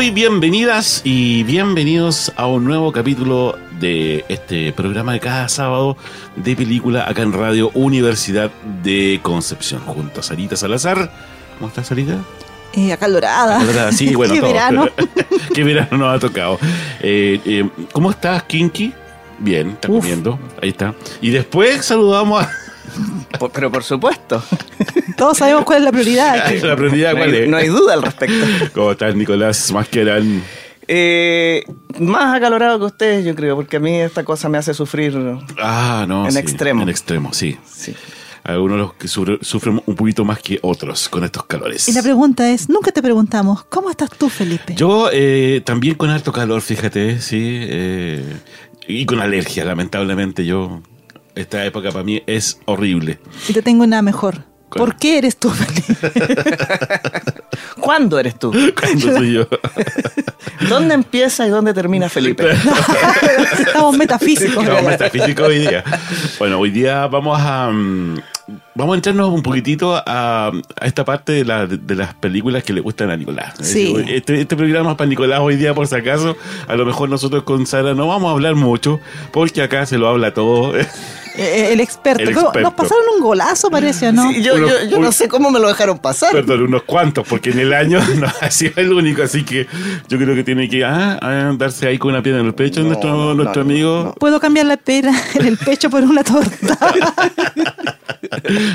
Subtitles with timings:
[0.00, 5.94] Muy bienvenidas y bienvenidos a un nuevo capítulo de este programa de cada sábado
[6.36, 8.50] de película acá en Radio Universidad
[8.82, 11.12] de Concepción, junto a Sarita Salazar.
[11.58, 12.16] ¿Cómo estás, Sarita?
[12.72, 13.56] Eh, acalorada.
[13.58, 14.50] Acalorada, Sí, bueno, Qué todo.
[14.54, 14.88] verano.
[15.54, 16.58] Qué verano nos ha tocado.
[17.02, 18.94] Eh, eh, ¿Cómo estás, Kinky?
[19.38, 19.98] Bien, está Uf.
[20.00, 20.38] comiendo.
[20.62, 20.94] Ahí está.
[21.20, 22.50] Y después saludamos a
[23.38, 24.42] Por- pero por supuesto,
[25.16, 26.52] Todos sabemos cuál es la prioridad.
[26.62, 27.12] la prioridad.
[27.12, 27.48] no ¿Cuál hay, es?
[27.48, 28.46] no hay duda al respecto.
[28.74, 30.42] ¿Cómo estás, Nicolás Masquerán?
[30.88, 31.64] Eh,
[32.00, 35.16] más acalorado que ustedes, yo creo, porque a mí esta cosa me hace sufrir.
[35.58, 36.24] Ah, no.
[36.26, 36.82] En sí, extremo.
[36.82, 37.56] En extremo, sí.
[37.72, 37.94] Sí.
[38.42, 41.88] Algunos los que sufre- sufren un poquito más que otros con estos calores.
[41.88, 44.74] Y la pregunta es, nunca te preguntamos, ¿cómo estás tú, Felipe?
[44.74, 47.38] Yo eh, también con harto calor, fíjate, sí.
[47.40, 48.24] eh,
[48.88, 50.44] y con alergia, lamentablemente.
[50.46, 50.80] Yo,
[51.36, 53.20] esta época para mí es horrible.
[53.48, 54.44] Y te tengo una mejor.
[54.78, 55.96] ¿Por qué eres tú, Felipe?
[57.80, 58.52] ¿Cuándo eres tú?
[58.78, 59.46] Cuando soy yo.
[60.68, 62.50] ¿Dónde empieza y dónde termina Felipe?
[63.58, 64.62] Estamos metafísicos.
[64.62, 65.82] Estamos metafísicos hoy día.
[66.38, 68.18] Bueno, hoy día vamos a mm,
[68.74, 72.72] vamos a entrarnos un poquitito a, a esta parte de, la- de las películas que
[72.72, 73.54] le gustan a Nicolás.
[73.60, 73.94] Sí.
[74.08, 76.36] Este, este programa es para Nicolás hoy día, por si acaso.
[76.68, 79.00] A lo mejor nosotros con Sara no vamos a hablar mucho,
[79.32, 80.74] porque acá se lo habla todo.
[81.36, 82.22] Eh, el experto.
[82.22, 82.60] El experto.
[82.60, 84.30] Nos pasaron un golazo, parece, ¿o ¿no?
[84.30, 86.32] Sí, yo, Uno- yo- no sé cómo me lo dejaron pasar.
[86.32, 89.66] Perdón, unos cuantos, porque en el año no ha sido el único, así que
[90.08, 92.80] yo creo que tiene que ah, ah, darse ahí con una piedra en el pecho
[92.80, 94.02] No, nuestro, no, nuestro no, amigo.
[94.06, 94.12] no.
[94.14, 96.78] ¿Puedo cambiar la pera en el pecho por una torta?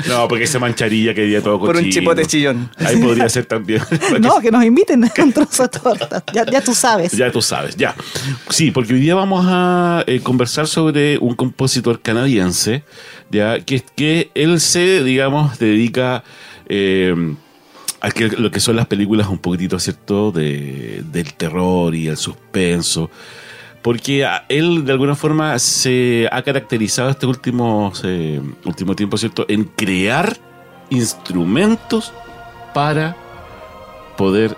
[0.08, 1.92] No, porque se mancharía que día todo Por un cochino.
[1.92, 2.70] chipote chillón.
[2.78, 3.80] Ahí podría ser también.
[4.20, 6.22] no, que nos inviten a un trozo de torta.
[6.32, 7.12] Ya, ya tú sabes.
[7.12, 7.94] Ya tú sabes, ya.
[8.50, 12.45] Sí, porque hoy día vamos a eh, conversar sobre un compositor canadiense,
[13.30, 16.24] ya que, que él se, digamos, dedica
[16.68, 17.14] eh,
[18.00, 18.08] a
[18.38, 23.10] lo que son las películas un poquitito, ¿cierto?, de, del terror y el suspenso.
[23.82, 29.64] Porque él, de alguna forma, se ha caracterizado este último, eh, último tiempo, ¿cierto?, en
[29.64, 30.36] crear
[30.90, 32.12] instrumentos
[32.74, 33.16] para
[34.16, 34.56] poder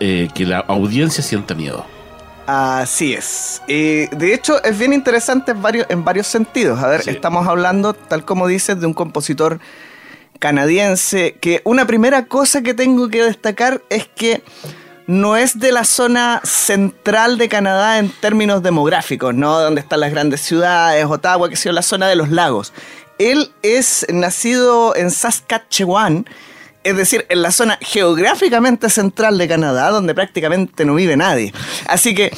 [0.00, 1.93] eh, que la audiencia sienta miedo.
[2.46, 3.62] Así es.
[3.68, 6.82] Eh, de hecho, es bien interesante en varios, en varios sentidos.
[6.82, 7.10] A ver, Sí.
[7.10, 9.60] estamos hablando, tal como dices, de un compositor
[10.38, 14.42] canadiense que una primera cosa que tengo que destacar es que
[15.06, 19.58] no es de la zona central de Canadá en términos demográficos, ¿no?
[19.60, 22.72] Donde están las grandes ciudades, Ottawa, que sea la zona de los lagos.
[23.18, 26.26] Él es nacido en Saskatchewan,
[26.84, 31.52] es decir, en la zona geográficamente central de Canadá, donde prácticamente no vive nadie.
[31.88, 32.30] Así que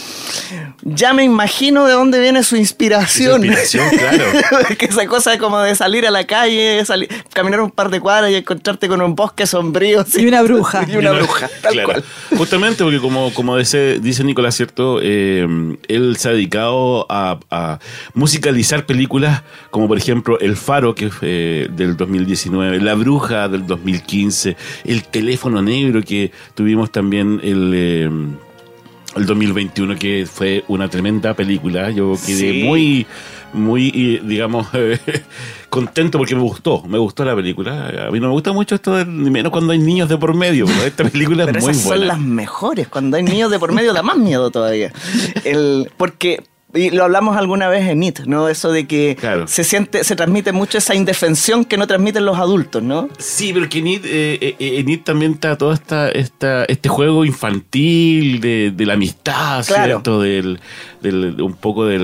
[0.83, 3.41] ya me imagino de dónde viene su inspiración.
[3.41, 4.25] Su inspiración, claro.
[4.79, 8.31] que esa cosa como de salir a la calle, salir- caminar un par de cuadras
[8.31, 10.05] y encontrarte con un bosque sombrío.
[10.05, 10.21] sí.
[10.27, 10.85] Y una bruja.
[10.89, 11.89] Y una bruja, tal Claro.
[11.89, 12.05] cual.
[12.37, 14.99] Justamente porque como, como dice, dice Nicolás, ¿cierto?
[15.03, 15.47] Eh,
[15.89, 17.79] él se ha dedicado a, a
[18.15, 23.67] musicalizar películas como por ejemplo El Faro, que fue eh, del 2019, La Bruja del
[23.67, 24.36] 2015,
[24.85, 27.73] El Teléfono Negro, que tuvimos también el...
[27.75, 28.11] eh,
[29.17, 32.63] el 2021 que fue una tremenda película yo quedé Sí.
[32.65, 33.07] muy
[33.55, 34.67] muy eh, digamos
[35.71, 38.95] contento porque me gustó me gustó la película a mí no me gusta mucho esto
[38.95, 41.71] de, ni menos cuando hay niños de por medio pero esta película Pero es muy
[41.73, 42.89] esas buena son las mejores.
[42.89, 44.93] Cuando hay niños de por medio da más miedo todavía.
[45.45, 46.43] El, porque
[46.75, 48.49] y lo hablamos alguna vez en IT, ¿no?
[48.49, 49.47] Eso de que Claro.
[49.47, 53.09] se siente, se transmite mucho esa indefensión que no transmiten los adultos, ¿no?
[53.19, 56.89] Sí, pero que en It, eh, eh, en It también está todo esta, esta, este
[56.89, 59.85] juego infantil de, de la amistad, Claro.
[59.85, 60.21] ¿cierto?
[60.21, 60.61] Del,
[61.01, 61.99] del- un poco de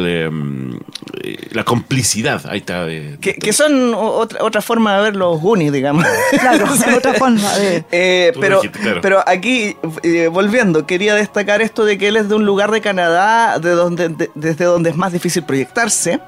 [1.52, 2.42] la complicidad.
[2.48, 2.84] Ahí está.
[2.84, 6.04] de- Que, que son otra, otra forma de ver los Goonies, digamos.
[6.40, 6.66] Claro,
[6.96, 7.84] otra forma de...
[7.92, 9.00] Eh, pero, dijiste, claro.
[9.02, 12.80] pero aquí, eh, volviendo, quería destacar esto de que él es de un lugar de
[12.80, 16.20] Canadá de donde, de- desde donde es más difícil proyectarse.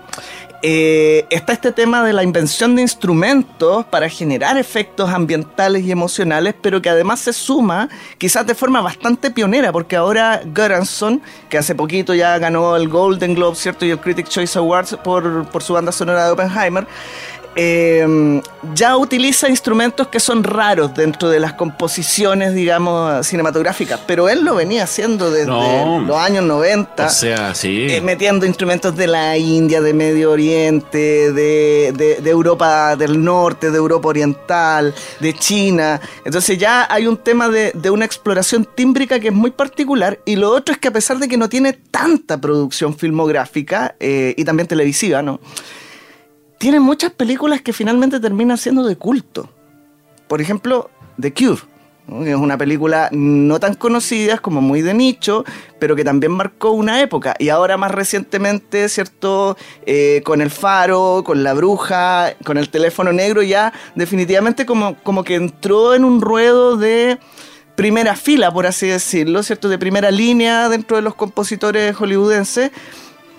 [0.66, 6.54] Eh, está este tema de la invención de instrumentos para generar efectos ambientales y emocionales,
[6.58, 11.20] pero que además se suma quizás de forma bastante pionera, porque ahora Göransson,
[11.50, 13.84] que hace poquito ya ganó el Golden Globe, ¿cierto?
[13.84, 16.86] Y el Critics Choice Awards por, por su banda sonora de Oppenheimer,
[17.56, 18.40] eh,
[18.74, 24.54] ya utiliza instrumentos que son raros dentro de las composiciones, digamos, cinematográficas, pero él lo
[24.54, 26.00] venía haciendo desde No.
[26.06, 27.06] los años 90.
[27.06, 27.86] O sea, sí.
[27.90, 33.70] eh, metiendo instrumentos de la India, de Medio Oriente, de, de- de Europa del Norte,
[33.70, 36.00] de Europa Oriental, de China.
[36.24, 40.18] Entonces ya hay un tema de, de una exploración tímbrica que es muy particular.
[40.24, 44.34] Y lo otro es que a pesar de que no tiene tanta producción filmográfica eh,
[44.36, 45.40] y también televisiva, ¿no?
[46.64, 49.50] Tiene muchas películas que finalmente terminan siendo de culto.
[50.26, 50.88] Por ejemplo,
[51.20, 51.60] The Cure.
[52.06, 52.24] ¿no?
[52.24, 55.44] Es una película no tan conocida, como muy de nicho,
[55.78, 57.34] pero que también marcó una época.
[57.38, 59.58] Y ahora más recientemente, ¿cierto?
[59.84, 65.22] Eh, con El Faro, con La Bruja, con El Teléfono Negro, ya definitivamente como, como
[65.22, 67.18] que entró en un ruedo de
[67.74, 69.68] primera fila, por así decirlo, ¿cierto?
[69.68, 72.70] De primera línea dentro de los compositores hollywoodenses,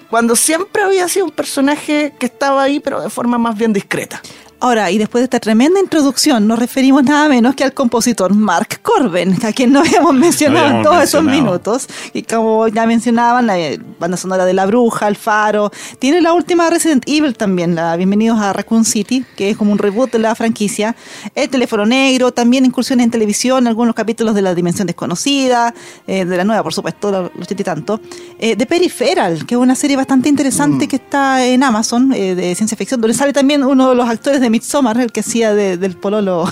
[0.09, 4.21] cuando siempre había sido un personaje que estaba ahí, pero de forma más bien discreta.
[4.59, 8.79] Ahora, y después de esta tremenda introducción, nos referimos nada menos que al compositor Mark
[8.81, 11.87] Corben, a quien no habíamos mencionado en todos esos minutos.
[12.13, 15.71] Y como ya mencionaban, la eh, banda sonora de La Bruja, El Faro.
[15.99, 19.77] Tiene la última Resident Evil también, la Bienvenidos a Raccoon City, que es como un
[19.77, 20.95] reboot de la franquicia.
[21.35, 25.73] El Teléfono Negro, también incursiones en televisión, algunos capítulos de La Dimensión Desconocida,
[26.07, 28.01] eh, de la nueva, por supuesto, los y tanto.
[28.39, 32.55] Eh, The Peripheral, que es una serie bastante interesante que está en Amazon, eh, de
[32.55, 35.77] ciencia ficción, donde sale también uno de los actores de Midsommar, el que hacía de-
[35.77, 36.51] del pololo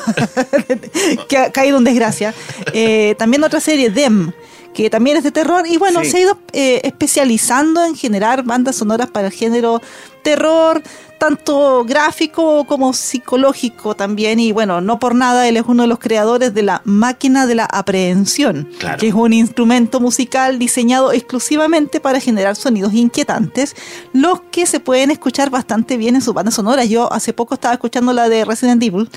[1.29, 2.33] que ha caído en desgracia.
[2.73, 4.31] Eh, también otra serie, Them,
[4.73, 5.65] que también es de terror.
[5.67, 6.11] Y bueno, Sí.
[6.11, 9.81] se ha ido eh, especializando en generar bandas sonoras para el género
[10.23, 10.81] terror,
[11.19, 14.39] tanto gráfico como psicológico también.
[14.39, 17.55] Y bueno, no por nada, él es uno de los creadores de la máquina de
[17.55, 18.97] la aprehensión, Claro.
[18.97, 23.75] que es un instrumento musical diseñado exclusivamente para generar sonidos inquietantes,
[24.11, 26.89] los que se pueden escuchar bastante bien en sus bandas sonoras.
[26.89, 29.09] Yo hace poco estaba escuchando la de Resident Evil.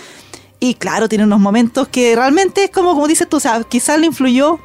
[0.58, 3.98] Y claro, tiene unos momentos que realmente es como, como dices tú, o sea, quizás
[4.00, 4.58] le influyó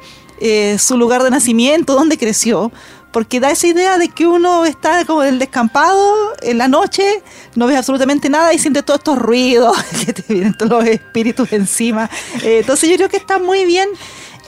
[0.44, 2.72] eh, su lugar de nacimiento, donde creció,
[3.12, 6.02] porque da esa idea de que uno está como en el descampado
[6.40, 7.22] en la noche,
[7.54, 11.52] no ves absolutamente nada y siente todos estos ruidos que te vienen todos los espíritus
[11.52, 12.10] encima.
[12.42, 13.88] Eh, entonces yo creo que está muy bien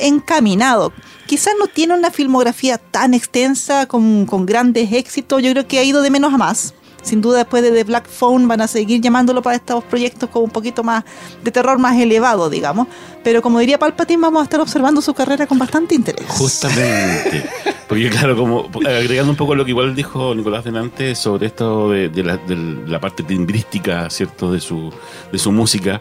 [0.01, 0.93] encaminado.
[1.27, 6.03] Quizás no tiene una filmografía tan extensa con grandes éxitos, yo creo que ha ido
[6.03, 6.75] de menos a más.
[7.05, 10.43] Sin duda después de The Black Phone van a seguir llamándolo para estos proyectos con
[10.43, 11.05] un poquito más
[11.45, 12.89] de terror más elevado, digamos.
[13.23, 16.27] Pero como diría Palpatine, vamos a estar observando su carrera con bastante interés.
[16.29, 17.45] Justamente.
[17.89, 22.09] Porque claro, como agregando un poco lo que igual dijo Nicolás Denante sobre esto de,
[22.09, 22.57] de la, de
[22.89, 24.51] la parte timbrística, ¿cierto?
[24.51, 24.91] De su,
[25.31, 26.01] de su música,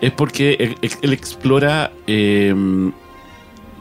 [0.00, 2.54] es porque él, él explora eh,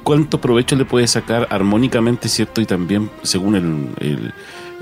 [0.03, 2.59] cuánto provecho le puede sacar armónicamente, ¿cierto?
[2.61, 4.33] Y también según el, el-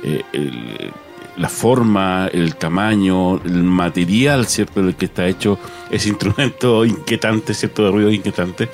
[0.03, 0.91] eh, el-
[1.37, 4.81] la forma, el tamaño, el material, ¿cierto?
[4.83, 5.57] Del que está hecho
[5.91, 7.83] ese instrumento inquietante, ¿cierto?
[7.85, 8.69] De ruido inquietante.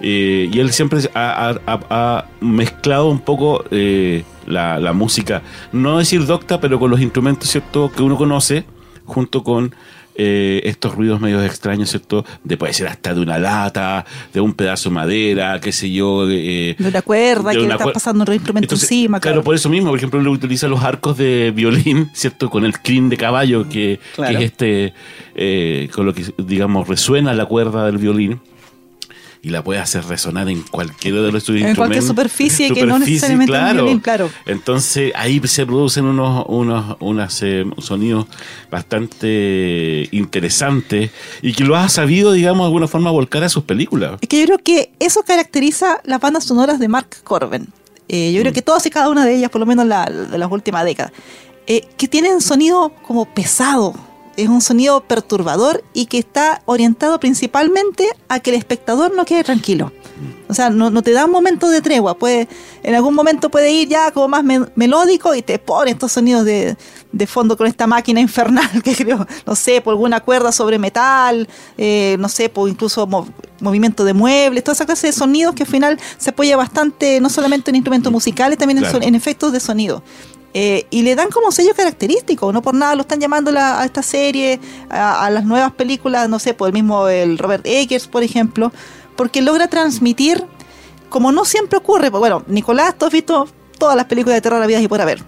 [0.00, 5.42] Eh, y él siempre ha, ha- ha- mezclado un poco eh, la, la música,
[5.72, 7.92] no decir docta, pero con los instrumentos, ¿cierto?
[7.94, 8.64] Que uno conoce,
[9.04, 9.74] junto con
[10.22, 12.26] eh, estos ruidos medios extraños, ¿cierto?
[12.44, 16.26] De puede ser hasta de una lata, de un pedazo de madera, qué sé yo.
[16.26, 19.18] De, eh, De una cuerda de que una está cuer- pasando un instrumento Entonces, encima.
[19.20, 22.50] Claro, por eso mismo, por ejemplo, él utiliza los arcos de violín, ¿cierto?
[22.50, 24.38] Con el crin de caballo, que, Claro.
[24.38, 24.92] que es este,
[25.34, 28.40] eh, con lo que, digamos, resuena la cuerda del violín.
[29.42, 31.76] Y la puede hacer resonar en cualquiera de los sus En instrumentos.
[31.78, 34.30] cualquier superficie que no necesariamente violín, claro.
[34.44, 38.26] Entonces ahí se producen unos, unos, unos eh, sonidos
[38.70, 44.18] bastante interesantes y que lo ha sabido, digamos, de alguna forma volcar a sus películas.
[44.20, 47.68] Es que yo creo que eso caracteriza las bandas sonoras de Mark Corben.
[48.08, 50.36] Eh, yo creo que todas y cada una de ellas, por lo menos la, de
[50.36, 51.12] las últimas décadas,
[51.66, 53.94] eh, que tienen sonido como pesado.
[54.42, 59.44] Es un sonido perturbador y que está orientado principalmente a que el espectador no quede
[59.44, 59.92] tranquilo.
[60.48, 62.16] O sea, no, no te da un momento de tregua.
[62.18, 62.48] Puede,
[62.82, 66.44] en algún momento puede ir ya como más me- melódico y te pone estos sonidos
[66.44, 66.76] de,
[67.12, 71.48] de fondo con esta máquina infernal que creo, no sé, por alguna cuerda sobre metal,
[71.78, 73.28] eh, no sé, por incluso mo-
[73.60, 77.30] movimiento de muebles, toda esa clase de sonidos que al final se apoya bastante, no
[77.30, 78.98] solamente en instrumentos musicales, también Claro.
[79.02, 80.02] en efectos de sonido.
[80.52, 83.84] Eh, y le dan como sello característico, no por nada lo están llamando la- a
[83.84, 84.58] esta serie,
[84.90, 88.72] a, a las nuevas películas, no sé, por el mismo el Robert Eggers, por ejemplo,
[89.14, 90.44] porque logra transmitir,
[91.08, 93.46] como no siempre ocurre, pues, bueno, Nicolás, tú has visto
[93.78, 95.22] todas las películas de terror de la vida y por haber.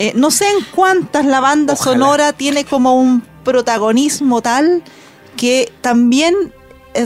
[0.00, 1.92] Eh, no sé en cuántas la banda Ojalá.
[1.92, 4.82] sonora tiene como un protagonismo tal
[5.36, 6.34] que también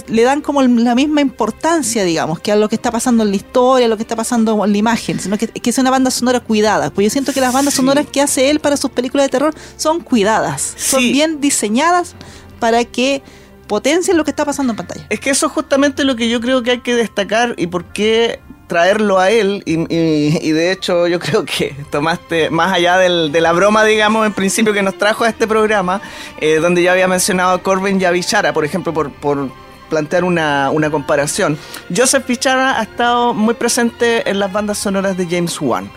[0.09, 3.37] le dan como la misma importancia, digamos, que a lo que está pasando en la
[3.37, 6.11] historia, a lo que está pasando en la imagen, sino que, que es una banda
[6.11, 6.91] sonora cuidada.
[6.91, 7.79] Pues yo siento que las bandas Sí.
[7.79, 12.15] sonoras que hace él para sus películas de terror son cuidadas, son bien diseñadas
[12.59, 13.23] para que
[13.67, 15.07] potencien lo que está pasando en pantalla.
[15.11, 17.85] Es que eso es justamente lo que yo creo que hay que destacar y por
[17.93, 19.63] qué traerlo a él.
[19.67, 23.85] Y, y- y de hecho yo creo que tomaste, más allá del- de la broma,
[23.85, 26.01] digamos, en principio que nos trajo a este programa,
[26.41, 29.51] eh, donde ya había mencionado a Corbin y a Bichara, por ejemplo, por, por
[29.91, 31.59] plantear una, una comparación.
[31.95, 35.91] Joseph Bichara ha estado muy presente en las bandas sonoras de James Wan.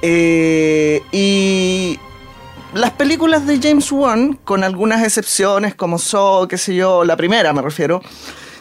[0.00, 1.98] Eh, y
[2.72, 7.52] las películas de James Wan, con algunas excepciones como So, qué sé yo, la primera
[7.52, 8.00] me refiero,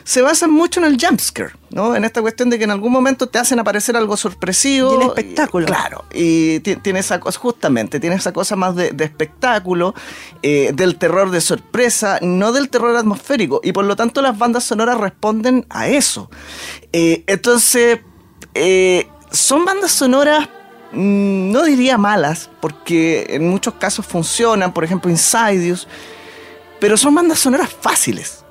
[0.07, 1.95] se basan mucho en el jumpscare, ¿no?
[1.95, 4.91] En esta cuestión de que en algún momento te hacen aparecer algo sorpresivo.
[4.93, 5.65] Y el espectáculo.
[5.65, 9.95] claro, y ti- tiene esa cosa, justamente, tiene esa cosa más de, de espectáculo,
[10.43, 13.61] eh, del terror de sorpresa, no del terror atmosférico.
[13.63, 16.29] Y por lo tanto las bandas sonoras responden a eso.
[16.93, 17.99] Eh, entonces,
[18.53, 20.47] eh, son bandas sonoras
[20.91, 25.87] mm, no diría malas, porque en muchos casos funcionan, por ejemplo Insidious,
[26.79, 28.44] pero son bandas sonoras fáciles.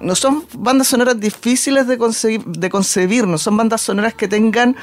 [0.00, 4.76] No son bandas sonoras difíciles de concebir, de concebir, no son bandas sonoras que tengan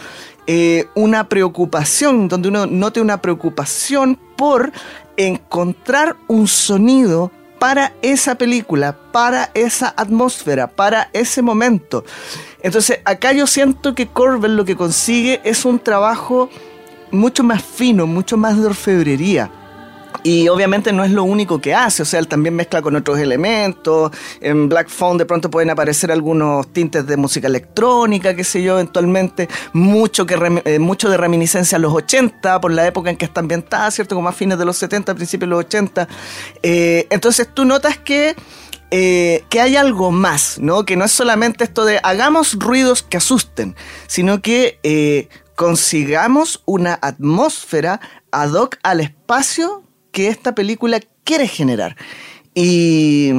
[0.46, 4.72] eh, una preocupación, donde uno note una preocupación por
[5.16, 12.04] encontrar un sonido para esa película, para esa atmósfera, para ese momento.
[12.62, 16.50] Entonces, acá yo siento que Corbin lo que consigue es un trabajo
[17.12, 19.52] mucho más fino, mucho más de orfebrería.
[20.24, 23.20] Y obviamente no es lo único que hace, o sea, él también mezcla con otros
[23.20, 24.12] elementos.
[24.42, 28.74] En Black Phone de pronto pueden aparecer algunos tintes de música electrónica, qué sé yo,
[28.74, 29.48] eventualmente.
[29.74, 33.40] Mucho, que eh, mucho de reminiscencia a los 80, por la época en que está
[33.40, 34.16] ambientada, ¿cierto?
[34.16, 36.08] Como a fines de los 70, principios de los 80.
[36.64, 38.36] Eh, entonces tú notas que
[38.92, 40.84] eh, que hay algo más, ¿no?
[40.84, 43.76] Que no es solamente esto de hagamos ruidos que asusten,
[44.08, 51.96] sino que consigamos una atmósfera ad hoc al espacio que esta película quiere generar.
[52.54, 53.32] Y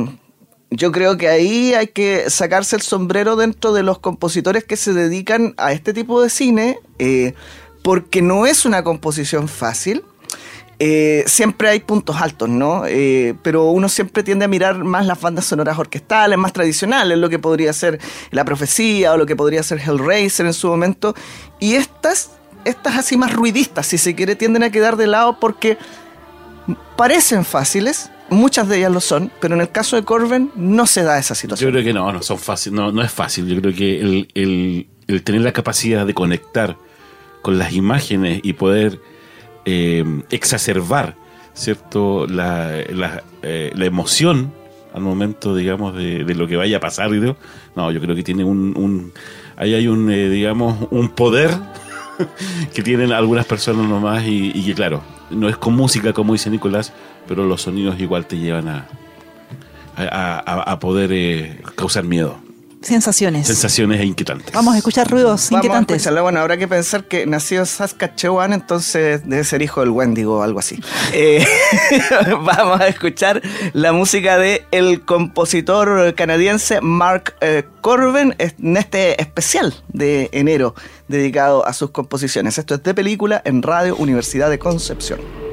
[0.70, 4.92] yo creo que ahí hay que sacarse el sombrero dentro de los compositores que se
[4.92, 7.34] dedican a este tipo de cine, eh,
[7.82, 10.04] porque no es una composición fácil.
[10.82, 12.84] Eh, siempre hay puntos altos, ¿no?
[12.86, 17.28] Eh, pero uno siempre tiende a mirar más las bandas sonoras orquestales, más tradicionales, lo
[17.28, 18.00] que podría ser
[18.30, 21.14] La Profecía o lo que podría ser Hellraiser en su momento.
[21.58, 22.30] Y estas,
[22.64, 25.76] estas así más ruidistas, si se quiere, tienden a quedar de lado porque
[27.00, 31.02] parecen fáciles, muchas de ellas lo son, pero en el caso de Corben no se
[31.02, 31.71] da esa Yo situación.
[31.73, 33.47] creo que no, no son fácil, no, no es fácil.
[33.49, 36.76] Yo creo que el, el- el tener la capacidad de conectar
[37.42, 39.00] con las imágenes y poder
[39.64, 41.16] eh, exacerbar,
[41.54, 42.26] ¿cierto?
[42.26, 44.52] La, la, eh, la emoción
[44.92, 47.35] al momento, digamos, de, de lo que vaya a pasar, ¿no?
[47.76, 49.12] No, yo creo que tiene un, un
[49.57, 51.50] ahí hay un, eh, digamos, un poder
[52.75, 56.50] que tienen algunas personas nomás y, y que claro, no es con música como dice
[56.50, 56.92] Nicolás,
[57.26, 58.88] pero los sonidos igual te llevan a,
[59.96, 62.38] a, poder eh, causar miedo,
[62.82, 63.46] Sensaciones.
[63.46, 64.52] sensaciones inquietantes.
[64.52, 65.96] Vamos a escuchar ruidos Vamos a inquietantes.
[65.96, 66.22] escucharla.
[66.22, 70.42] Bueno, habrá que pensar que nació en Saskatchewan, entonces debe ser hijo del Wendigo o
[70.42, 70.80] algo así.
[71.12, 71.44] Eh,
[72.44, 79.75] vamos a escuchar la música de el compositor canadiense Mark eh, Corbin en este especial
[79.88, 80.75] de enero
[81.08, 82.56] dedicado a sus composiciones.
[82.56, 85.50] Esto es de película en Radio Universidad de Concepción.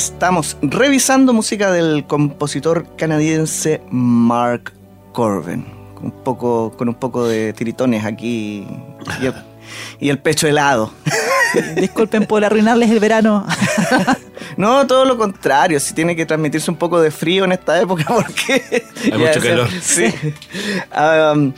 [0.00, 4.72] Estamos revisando música del compositor canadiense Mark
[5.12, 5.66] Corbin.
[6.00, 8.66] Un poco, con un poco de tiritones aquí
[9.20, 9.34] y el,
[10.00, 10.90] y el pecho helado.
[11.76, 13.46] Disculpen por arruinarles el verano.
[14.56, 18.04] No, todo lo contrario, si tiene que transmitirse un poco de frío en esta época
[18.08, 18.84] porque...
[19.04, 19.68] Hay mucho calor.
[19.80, 20.12] Sí.
[20.94, 21.52] Um,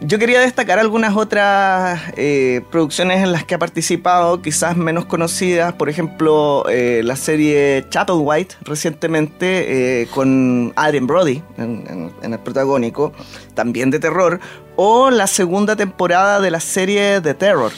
[0.00, 5.72] yo quería destacar algunas otras eh, producciones en las que ha participado, quizás menos conocidas,
[5.72, 12.32] por ejemplo, eh, la serie Chapel White recientemente eh, con Adrian Brody en, en- en
[12.34, 13.12] el protagónico,
[13.54, 14.38] también de terror,
[14.76, 17.72] o la segunda temporada de la serie The Terror.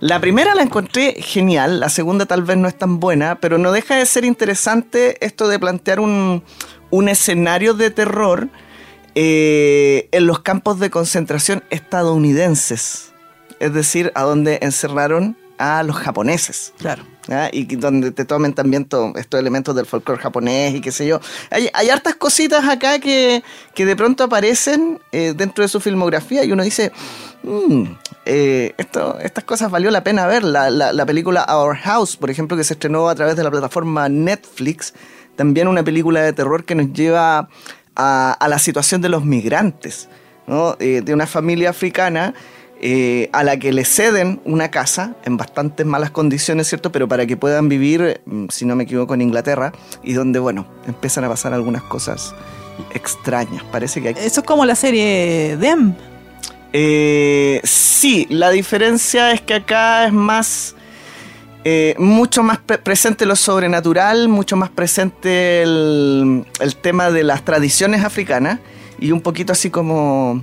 [0.00, 3.72] La primera la encontré genial, la segunda tal vez no es tan buena, pero no
[3.72, 6.44] deja de ser interesante esto de plantear un,
[6.90, 8.48] un escenario de terror
[9.20, 13.10] eh, en los campos de concentración estadounidenses,
[13.58, 16.72] es decir, a donde encerraron a los japoneses.
[16.78, 17.02] Claro.
[17.52, 21.20] Y donde te tomen también to- estos elementos del folclore japonés y qué sé yo.
[21.50, 23.42] Hay, hay hartas cositas acá que,
[23.74, 26.92] que de pronto aparecen eh, dentro de su filmografía y uno dice,
[27.42, 27.84] "Mm,
[28.24, 30.44] eh, esto, estas cosas valió la pena ver.
[30.44, 33.50] La, la- la película Our House, por ejemplo, que se estrenó a través de la
[33.50, 34.94] plataforma Netflix,
[35.34, 37.48] también una película de terror que nos lleva
[37.98, 40.08] a, a la situación de los migrantes,
[40.46, 40.76] ¿no?
[40.80, 42.32] Eh, de una familia africana
[42.80, 46.92] eh, a la que le ceden una casa en bastantes malas condiciones, ¿cierto?
[46.92, 49.72] Pero para que puedan vivir, mm, si no me equivoco, en Inglaterra,
[50.04, 52.36] y donde, bueno, empiezan a pasar algunas cosas
[52.94, 53.64] extrañas.
[53.72, 54.14] Parece que hay...
[54.18, 55.94] Eso es como la serie Dem.
[56.72, 60.76] Eh, sí, la diferencia es que acá es más...
[61.64, 67.44] eh, mucho más pre- presente lo sobrenatural, mucho más presente el, el tema de las
[67.44, 68.58] tradiciones africanas
[68.98, 70.42] y un poquito así como...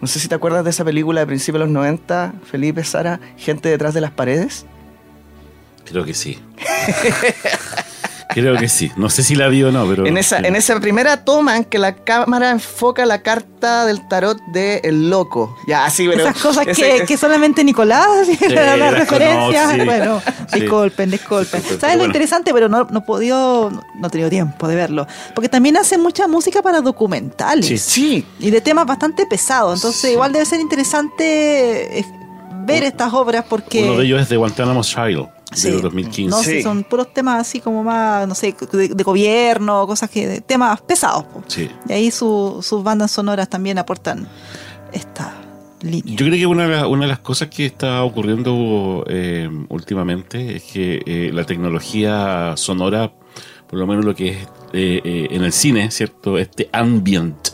[0.00, 3.18] No sé si te acuerdas de esa película de principios de los 90, Felipe, Sara,
[3.38, 4.66] Gente detrás de las paredes.
[5.86, 6.38] Creo que sí.
[8.40, 8.92] Creo que sí.
[8.96, 10.06] No sé si la vi o no, pero.
[10.06, 14.38] En esa, en esa primera toma en que la cámara enfoca la carta del tarot
[14.52, 15.56] de El Loco.
[15.66, 16.22] Ya, así, pero...
[16.28, 18.06] Esas cosas ese- que, que solamente Nicolás
[18.50, 19.64] la las referencia.
[19.66, 19.84] conoce.
[19.86, 20.20] Bueno,
[20.52, 20.60] Sí.
[20.60, 21.62] disculpen, disculpen.
[21.80, 22.52] ¿Sabes lo interesante?
[22.52, 25.06] Pero no, no he podido, no he tenido tiempo de verlo.
[25.34, 27.66] Porque también hace mucha música para documentales.
[27.66, 27.78] Sí.
[27.78, 29.78] Sí, Y de temas bastante pesados.
[29.80, 32.04] Entonces, igual debe ser interesante eh,
[32.64, 33.82] ver estas obras porque.
[33.84, 35.70] Uno de ellos es de Guantánamo Child, Sí.
[35.70, 36.30] de 2015.
[36.36, 36.62] No, Sí.
[36.62, 40.80] son puros temas así como más, no sé, de, de gobierno, cosas que, de- temas
[40.82, 41.24] pesados.
[41.24, 41.42] po.
[41.46, 41.70] Sí.
[41.88, 44.26] Y ahí su- sus bandas sonoras también aportan
[44.92, 45.34] esta
[45.82, 46.16] línea.
[46.16, 50.56] Yo creo que una de, las, una de las cosas que está ocurriendo eh, últimamente
[50.56, 53.12] es que eh, la tecnología sonora,
[53.68, 54.36] por lo menos lo que es
[54.72, 56.38] eh, eh, en el cine, ¿cierto?
[56.38, 57.48] Este ambient,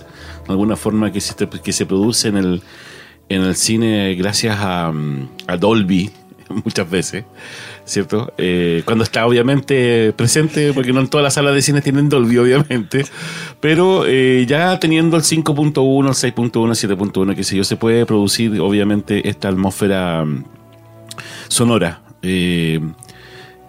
[0.47, 2.63] de alguna forma que se, que se produce en el,
[3.29, 6.11] en el cine gracias a, mm, a Dolby
[6.65, 7.25] muchas veces,
[7.93, 8.33] ¿cierto?
[8.39, 12.39] Eh, cuando está obviamente presente, porque no en todas las salas de cine tienen Dolby,
[12.39, 13.05] obviamente,
[13.61, 18.07] pero eh, ya teniendo el 5.1, el 6.1, el 7.1, qué sé yo, se puede
[18.07, 20.45] producir obviamente esta atmósfera mm,
[21.49, 22.03] sonora.
[22.23, 22.81] Eh,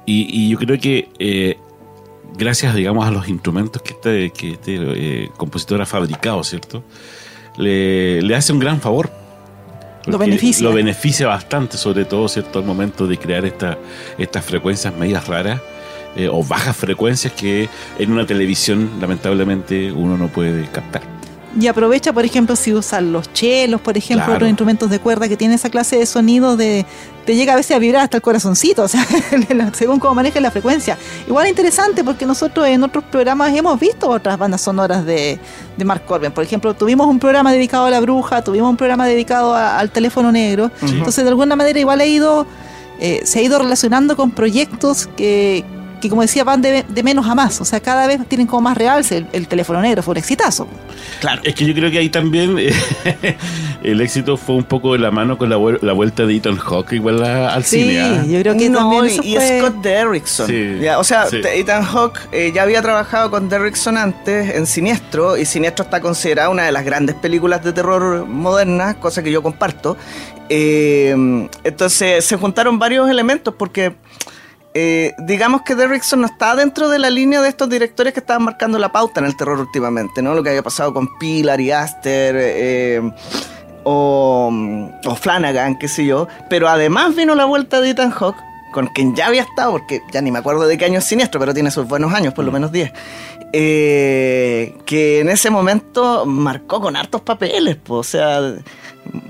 [0.05, 1.57] y, yo creo que eh,
[2.37, 6.83] gracias, digamos, a los instrumentos que este, que este eh, compositor ha fabricado, ¿cierto?
[7.57, 9.22] Le hace un gran favor.
[10.05, 10.63] Lo beneficia.
[10.67, 12.59] Lo beneficia bastante, sobre todo, ¿cierto?
[12.59, 13.77] Al momento de crear esta,
[14.17, 15.61] estas frecuencias medias raras
[16.15, 21.12] eh, o bajas frecuencias que en una televisión, lamentablemente, uno no puede captar.
[21.59, 24.33] Y aprovecha, por ejemplo, si usan los chelos, por ejemplo, Claro.
[24.37, 26.85] otros instrumentos de cuerda que tienen esa clase de sonido de
[27.25, 29.05] te llega a veces a vibrar hasta el corazoncito, o sea,
[29.73, 30.97] según cómo maneja la frecuencia.
[31.27, 35.39] Igual es interesante porque nosotros en otros programas hemos visto otras bandas sonoras de,
[35.77, 36.31] de Mark Corbin.
[36.31, 39.89] Por ejemplo, tuvimos un programa dedicado a la bruja, tuvimos un programa dedicado a- al
[39.91, 40.71] teléfono negro.
[40.81, 42.45] Entonces, de alguna manera, igual ha ido,
[42.99, 45.63] eh, se ha ido relacionando con proyectos que,
[46.03, 47.59] que, como decía, van de, de menos a más.
[47.61, 49.17] O sea, cada vez tienen como más realce.
[49.17, 50.67] El, el teléfono negro fue un exitazo.
[51.19, 51.41] claro.
[51.43, 52.71] Es que yo creo que ahí también eh,
[53.83, 56.93] el éxito fue un poco de la mano con la, la vuelta de Ethan Hawke
[56.93, 57.99] igual a- al Sí, cine.
[58.01, 58.23] ¿ah?
[58.27, 60.47] yo creo que no, también y, eso y fue- Scott Derrickson.
[60.47, 61.41] Sí, Ya, o sea, sí.
[61.43, 66.49] Ethan Hawke eh, ya había trabajado con Derrickson antes en Siniestro, y Siniestro está considerada
[66.49, 69.97] una de las grandes películas de terror modernas, cosa que yo comparto.
[70.49, 71.15] Eh,
[71.63, 73.95] entonces se juntaron varios elementos porque.
[74.73, 78.43] Eh, digamos que Derrickson no está dentro de la línea de estos directores que estaban
[78.43, 80.33] marcando la pauta en el terror últimamente, ¿no?
[80.33, 83.01] Lo que había pasado con Pilar y Aster, eh,
[83.83, 84.51] o,
[85.05, 86.27] o Flanagan, qué sé yo.
[86.49, 88.37] Pero además vino la vuelta de Ethan Hawke,
[88.73, 91.39] con quien ya había estado, porque ya ni me acuerdo de qué año es siniestro,
[91.39, 92.91] pero tiene sus buenos años, por lo menos 10.
[93.55, 98.39] eh, que en ese momento marcó con hartos papeles, po, o sea,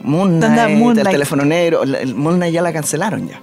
[0.03, 3.41] Moon Knight, Moon el teléfono negro, el, el Moon Knight ya la cancelaron ya.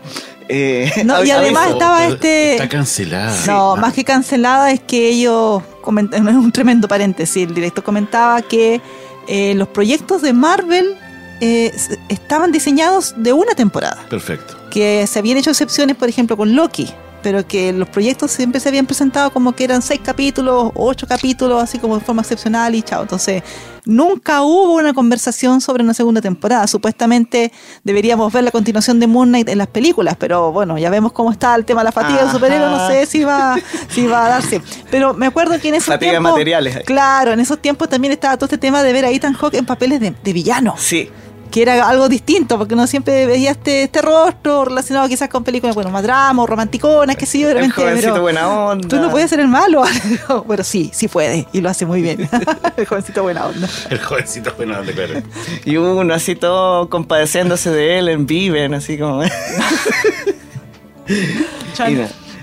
[0.52, 3.36] Eh, No, y además Eso, estaba este- Está cancelada.
[3.46, 8.42] No, más que cancelada es que ellos, coment- es un tremendo paréntesis, el director comentaba
[8.42, 8.80] que
[9.28, 10.96] eh, los proyectos de Marvel
[11.40, 11.72] eh,
[12.08, 14.56] estaban diseñados de una temporada, Perfecto.
[14.70, 16.90] que se habían hecho excepciones, por ejemplo, con Loki,
[17.22, 21.62] pero que los proyectos siempre se habían presentado como que eran seis capítulos, ocho capítulos,
[21.62, 23.02] así como de forma excepcional y chao.
[23.02, 23.42] Entonces,
[23.84, 26.66] nunca hubo una conversación sobre una segunda temporada.
[26.66, 27.52] Supuestamente
[27.84, 31.30] deberíamos ver la continuación de Moon Knight en las películas, pero bueno, ya vemos cómo
[31.30, 33.56] está el tema de la fatiga del superhéroe, no sé si va,
[33.88, 34.62] si va a darse.
[34.90, 36.32] Pero me acuerdo que en esos Fatiga de tiempos...
[36.32, 36.84] materiales.
[36.84, 39.66] Claro, en esos tiempos también estaba todo este tema de ver a Ethan Hawke en
[39.66, 41.10] papeles de, de villano Sí,
[41.50, 45.74] que era algo distinto, porque uno siempre veía este, este rostro relacionado quizás con películas,
[45.74, 48.88] bueno, más drama o romanticonas, qué sé yo, de el repente, jovencito pero buena onda.
[48.88, 49.82] tú no puedes ser el malo.
[50.46, 52.28] bueno, sí, sí puede, y lo hace muy bien.
[52.76, 53.68] el jovencito buena onda.
[53.90, 55.22] El jovencito bueno, claro.
[55.64, 59.22] Y uno así todo compadeciéndose de él en Viven, así como...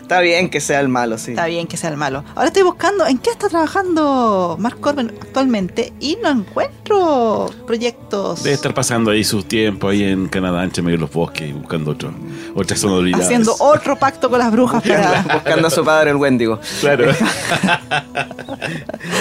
[0.07, 1.31] Está bien que sea el malo, sí.
[1.31, 2.23] Está bien que sea el malo.
[2.33, 8.55] Ahora estoy buscando en qué está trabajando Mark Corbin actualmente y no encuentro proyectos Debe
[8.55, 11.91] estar pasando ahí sus tiempos ahí en Canadá, entre medio de los bosques, y buscando
[11.91, 12.13] otro,
[12.55, 13.25] otras sonoridades.
[13.25, 15.23] haciendo otro pacto con las brujas para...
[15.23, 16.57] Buscando a su padre el Wendigo.
[16.79, 17.11] Claro.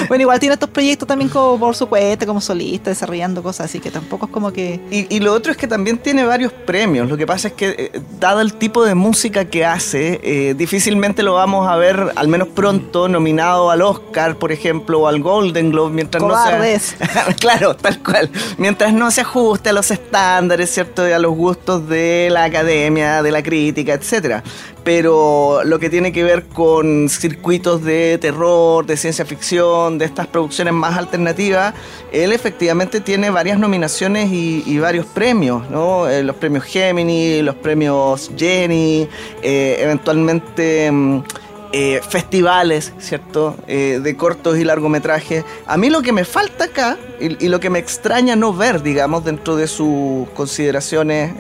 [0.09, 3.81] Bueno, igual tiene estos proyectos también como por su cuenta, como solista, desarrollando cosas, así
[3.81, 4.81] que tampoco es como que...
[4.91, 7.09] Y, y lo otro es que también tiene varios premios.
[7.09, 11.23] Lo que pasa es que, eh, dado el tipo de música que hace, eh, difícilmente
[11.23, 15.71] lo vamos a ver, al menos pronto, nominado al Oscar, por ejemplo, o al Golden
[15.71, 16.97] Globe, mientras Cobardes.
[17.01, 17.25] no sea.
[17.41, 18.31] claro, tal cual.
[18.59, 21.09] Mientras no se ajuste a los estándares, ¿cierto?
[21.09, 24.43] Y a los gustos de la academia, de la crítica, etcétera.
[24.87, 30.29] Pero lo que tiene que ver con circuitos de terror, de ciencia ficción, de estas
[30.29, 31.75] producciones más alternativas,
[32.13, 36.09] él efectivamente tiene varias nominaciones y, varios premios, ¿no?
[36.09, 39.09] Eh, los premios Gemini, los premios Jenny,
[39.43, 41.25] eh, eventualmente mm,
[41.73, 43.57] eh, festivales, ¿cierto?
[43.67, 45.45] De cortos y largometrajes.
[45.67, 49.25] A mí lo que me falta acá y, lo que me extraña no ver, digamos,
[49.25, 51.33] dentro de sus consideraciones,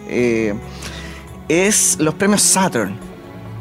[1.48, 3.05] es los premios Saturn.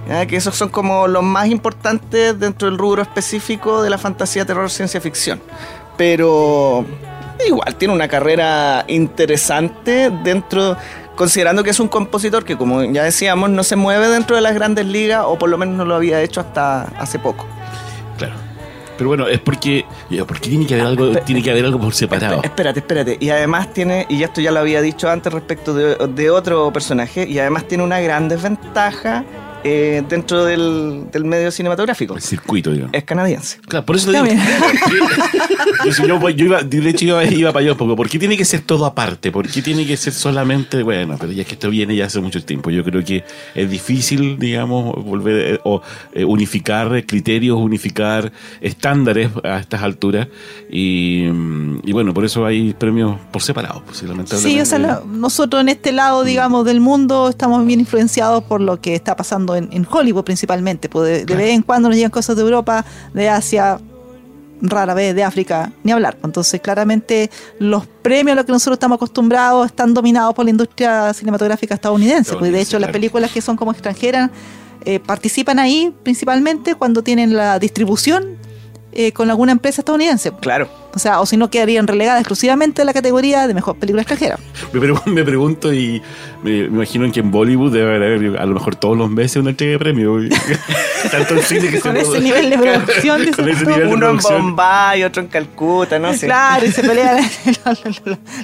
[0.08, 0.26] ¿Ya?
[0.26, 4.70] Que esos son como los más importantes dentro del rubro específico de la fantasía, terror,
[4.70, 5.42] ciencia ficción.
[5.98, 6.86] Pero
[7.46, 10.78] igual tiene una carrera interesante dentro,
[11.16, 14.54] considerando que es un compositor que, como ya decíamos, no se mueve dentro de las
[14.54, 17.46] grandes ligas, o por lo menos no lo había hecho hasta hace poco.
[18.18, 18.36] Claro.
[18.98, 19.86] Pero bueno, es porque.
[20.10, 22.42] ya, ¿Por qué tiene que haber algo, tiene que haber algo por separado?
[22.44, 23.18] Espérate, espérate.
[23.20, 27.28] Y además tiene, y esto ya lo había dicho antes respecto de, de otro personaje,
[27.28, 29.26] y además tiene una gran desventaja
[29.68, 32.16] eh, dentro del, del medio cinematográfico.
[32.16, 32.94] El circuito, digamos.
[32.94, 33.58] Es canadiense.
[33.68, 34.26] Claro, por eso te digo.
[35.84, 37.96] Yo, si yo, yo iba, de hecho iba, iba para allá un poco.
[37.96, 39.32] ¿Por qué tiene que ser todo aparte?
[39.32, 42.20] ¿Por qué tiene que ser solamente, bueno, pero ya es que esto viene ya hace
[42.22, 42.70] mucho tiempo.
[42.70, 45.82] Yo creo que es difícil, digamos, volver eh, o
[46.14, 50.28] eh, unificar criterios, unificar estándares a estas alturas.
[50.70, 51.26] Y,
[51.84, 54.56] y bueno, por eso hay premios por separado, pues, sí, lamentablemente.
[54.56, 58.62] Sí, o sea, la- nosotros en este lado, digamos, del mundo estamos bien influenciados por
[58.62, 60.90] lo que está pasando en, en Hollywood principalmente.
[60.90, 63.80] Pues de, de vez en cuando nos llegan cosas de Europa, de Asia,
[64.62, 66.18] rara vez de África, ni hablar.
[66.24, 67.30] Entonces, claramente
[67.60, 72.36] los premios a los que nosotros estamos acostumbrados están dominados por la industria cinematográfica estadounidense.
[72.36, 74.32] Pues, de hecho, las películas que son como extranjeras
[74.86, 78.38] eh, participan ahí principalmente cuando tienen la distribución
[78.92, 80.32] eh, con alguna empresa estadounidense.
[80.40, 80.70] Claro.
[80.96, 84.40] O sea, o si no quedarían relegadas exclusivamente a la categoría de mejor película extranjera.
[84.72, 86.02] Me, pregun- me pregunto y
[86.42, 89.50] me, me imagino que en Bollywood debe haber a lo mejor todos los meses una
[89.50, 90.24] entrega de premios.
[91.12, 93.94] Tanto en cine que Con se ese nivel de producción, Con ese nivel de Uno
[93.94, 94.42] en producción.
[94.42, 96.26] Bombay, otro en Calcuta, no sé.
[96.28, 97.24] Claro, y se pelean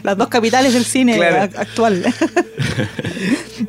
[0.04, 1.49] las dos capitales del cine Claro.
[1.58, 2.04] actual.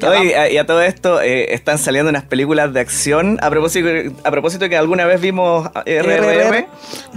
[0.07, 3.39] Oye, a- y a todo esto eh, están saliendo unas películas de acción.
[3.43, 3.89] A propósito,
[4.25, 6.67] a propósito que alguna vez vimos eh, RRR,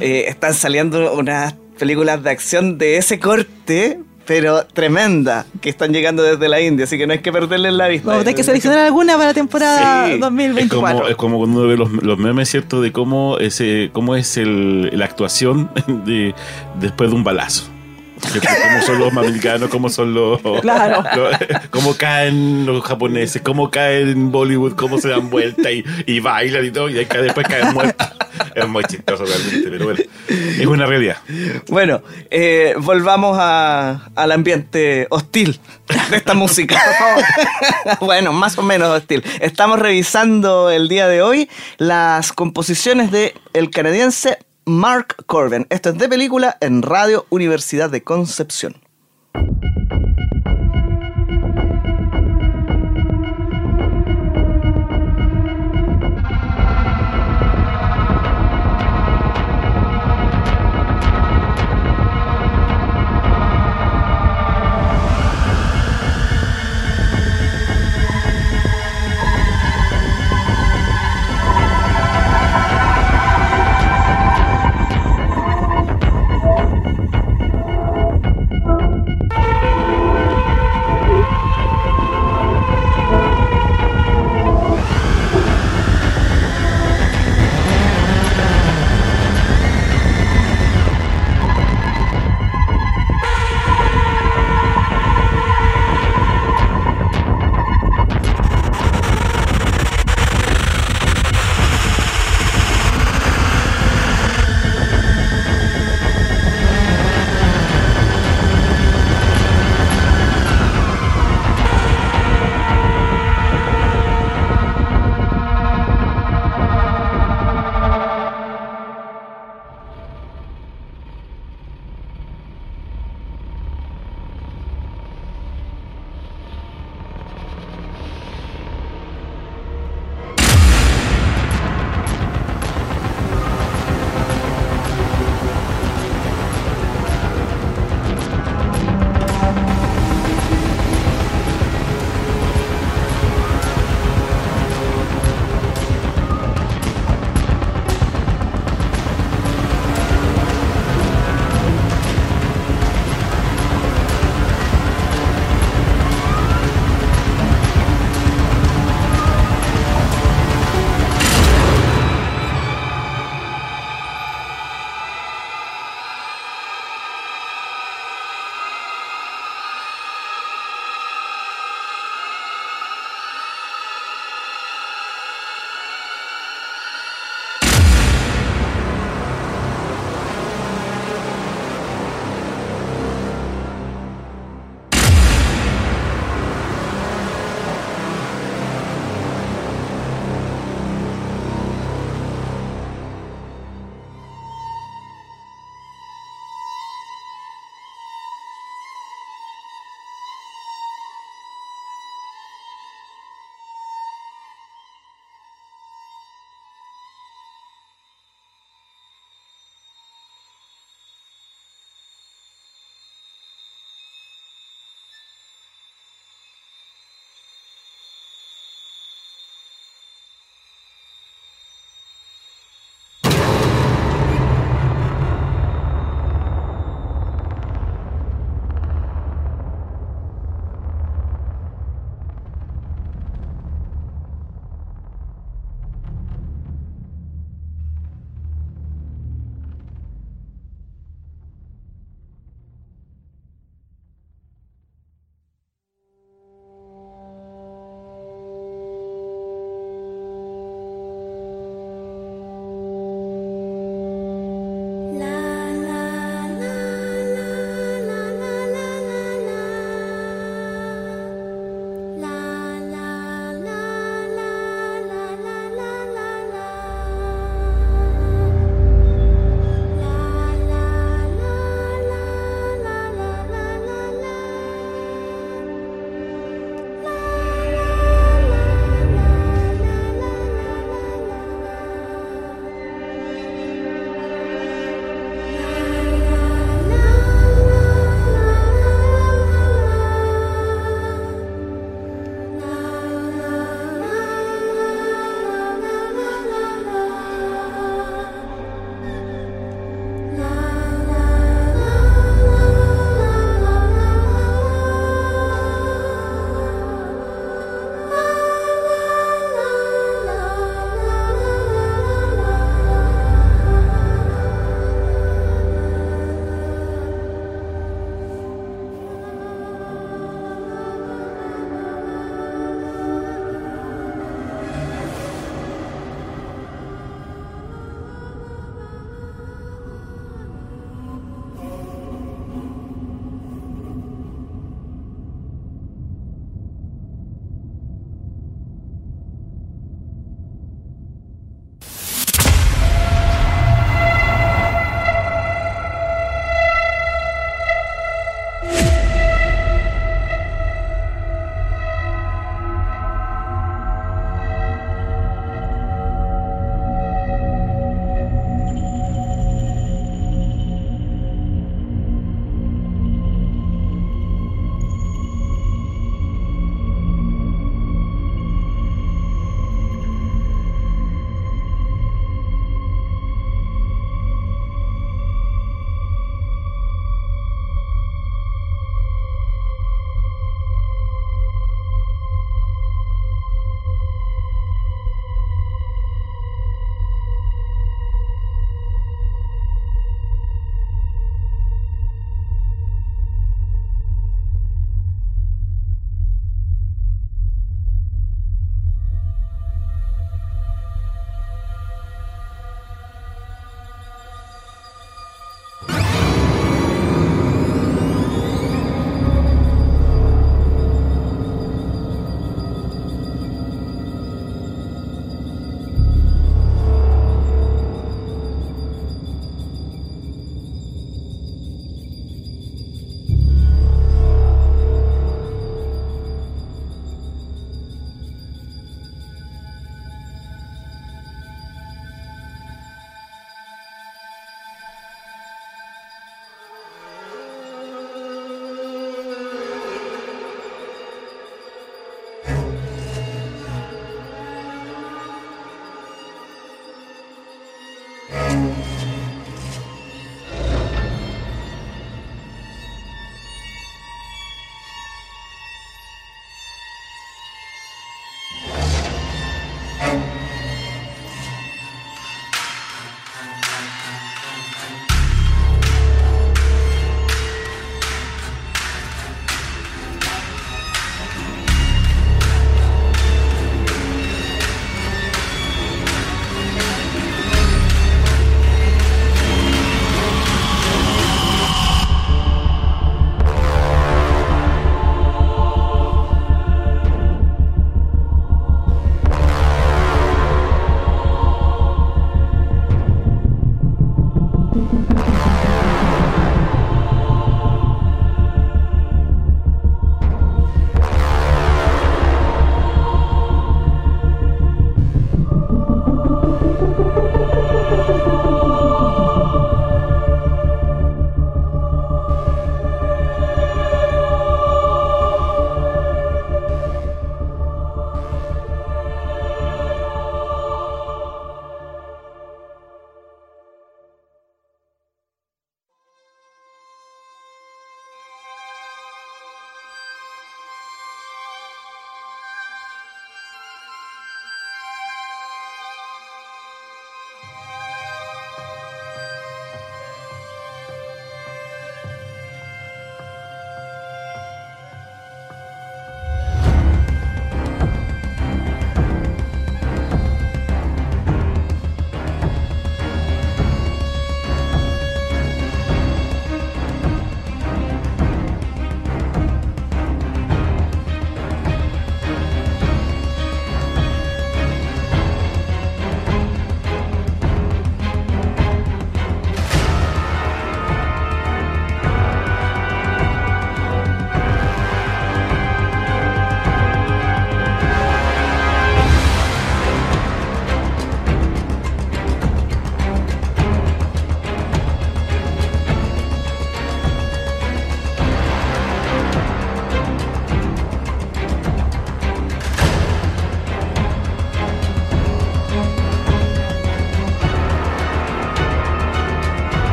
[0.00, 6.22] eh, están saliendo unas películas de acción de ese corte, pero tremenda, que están llegando
[6.22, 8.06] desde la India, así que no hay que perderles la vista.
[8.08, 10.12] Vamos a tener que seleccionar alguna para la temporada Sí.
[10.12, 10.98] Es 2024.
[10.98, 12.80] como, es como cuando uno ve los, los memes, ¿cierto?
[12.80, 15.70] De cómo, ese, cómo es el, la actuación
[16.04, 16.34] de,
[16.80, 17.73] después de un balazo.
[18.22, 21.04] Cómo son los americanos, cómo son los, Claro.
[21.16, 21.36] los-
[21.70, 26.64] Cómo caen los japoneses, cómo caen en Bollywood, cómo se dan vuelta y, y bailan
[26.64, 28.08] y todo, y después caen muertos.
[28.54, 31.16] Es muy chistoso realmente, pero bueno, es una realidad.
[31.68, 35.60] Bueno, eh, volvamos a- al ambiente hostil
[36.10, 36.80] de esta música.
[38.00, 39.22] bueno, más o menos hostil.
[39.40, 41.48] Estamos revisando el día de hoy
[41.78, 45.66] las composiciones de el canadiense Mark Corbin.
[45.70, 48.83] Esto es de película en Radio Universidad de Concepción.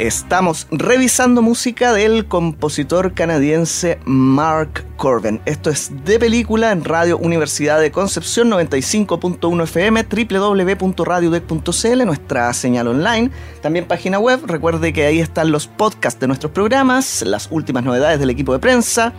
[0.00, 5.42] Estamos revisando música del compositor canadiense Mark Corbin.
[5.44, 13.30] Esto es de película en Radio Universidad de Concepción 95.1 FM, www.radiodec.cl, nuestra señal online,
[13.60, 14.40] también página web.
[14.46, 18.58] Recuerde que ahí están los podcasts de nuestros programas, las últimas novedades del equipo de
[18.58, 19.12] prensa.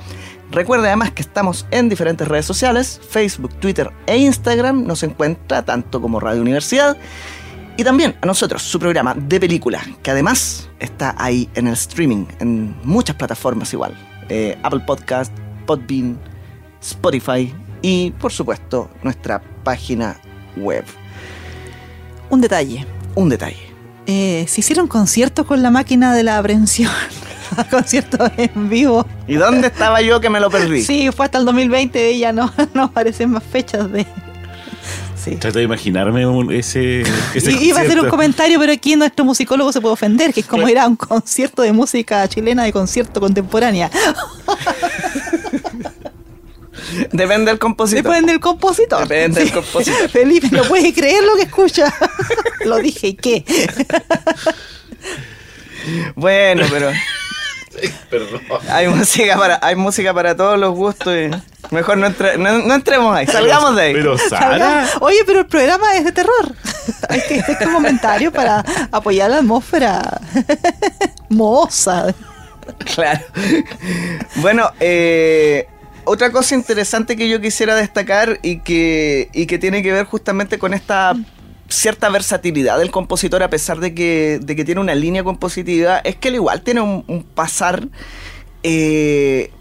[0.49, 4.87] Recuerde además que estamos en diferentes redes sociales, Facebook, Twitter e Instagram.
[4.87, 6.97] Nos encuentra tanto como Radio Universidad.
[7.77, 12.25] Y también a nosotros, su programa de película, que además está ahí en el streaming,
[12.39, 13.97] en muchas plataformas igual.
[14.29, 15.33] Eh, Apple Podcast,
[15.65, 16.19] Podbean,
[16.81, 20.19] Spotify y por supuesto nuestra página
[20.57, 20.85] web.
[22.29, 22.85] Un detalle.
[23.15, 23.71] Un detalle.
[24.05, 26.91] Eh, se hicieron conciertos con la máquina de la aprehensión.
[27.71, 29.05] conciertos en vivo.
[29.27, 30.83] ¿Y dónde estaba yo que me lo perdí?
[30.83, 34.05] Sí, fue hasta el 2020 y ya no, no aparecen más fechas de...
[35.23, 35.35] Sí.
[35.35, 37.03] Trato de imaginarme un- ese,
[37.61, 40.67] Iba a hacer un comentario, pero aquí nuestro musicólogo se puede ofender, que es como
[40.67, 43.91] ir a un concierto de música chilena de concierto contemporánea.
[47.11, 48.03] Depende del compositor.
[48.03, 49.01] Depende del compositor.
[49.07, 50.09] Depende del compositor.
[50.11, 51.93] Felipe, no puede creer lo que escucha.
[52.65, 53.45] lo dije, ¿y qué?
[56.15, 56.91] Bueno, pero
[58.09, 58.41] Perdón.
[58.69, 61.29] hay música para, hay música para todos los gustos y
[61.73, 63.93] mejor no, entre- no, no entremos ahí, salgamos de ahí.
[63.93, 64.85] Pero Sara.
[64.99, 66.55] Oye, pero el programa es de terror.
[67.09, 70.21] Hay que hacer un comentario para apoyar la atmósfera
[71.29, 72.13] moza.
[72.93, 73.21] Claro.
[74.35, 75.67] Bueno, eh,
[76.05, 80.57] otra cosa interesante que yo quisiera destacar y que, y que tiene que ver justamente
[80.57, 81.13] con esta
[81.71, 86.15] cierta versatilidad del compositor, a pesar de que, de que tiene una línea compositiva, es
[86.15, 87.87] que él igual tiene un, un pasar
[88.63, 89.51] eh,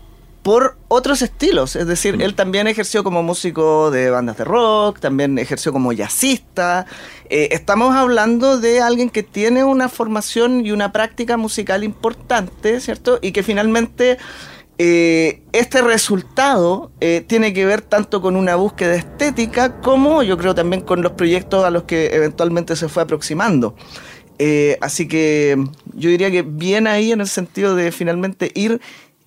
[0.43, 1.77] por otros estilos.
[1.77, 2.21] Es decir, Mm.
[2.23, 6.87] él también ejerció como músico de bandas de rock, también ejerció como jazzista.
[7.29, 13.19] Eh, estamos hablando de alguien que tiene una formación y una práctica musical importante, ¿cierto?
[13.23, 14.19] Y que finalmente
[14.83, 20.55] eh, este resultado eh, tiene que ver tanto con una búsqueda estética como yo creo
[20.55, 23.77] también con los proyectos a los que eventualmente se fue aproximando.
[24.39, 25.63] Eh, así que
[25.95, 28.81] yo diría que bien ahí en el sentido de finalmente ir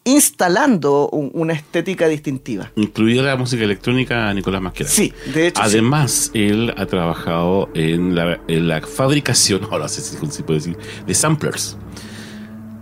[0.05, 2.71] instalando un- una estética distintiva.
[2.75, 4.93] Incluida la música electrónica Nicolás Masquerano.
[4.95, 5.61] Sí, de hecho.
[5.61, 5.67] sí.
[5.69, 10.59] Además, él ha trabajado en la, en la fabricación, ahora no sé si se puede
[10.59, 11.77] decir, de samplers